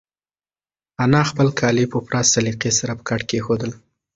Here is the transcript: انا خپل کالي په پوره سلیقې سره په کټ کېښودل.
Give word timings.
انا 1.03 1.21
خپل 1.29 1.47
کالي 1.59 1.85
په 1.91 1.97
پوره 2.05 2.21
سلیقې 2.33 2.71
سره 2.79 2.91
په 2.97 3.03
کټ 3.09 3.21
کېښودل. 3.29 3.71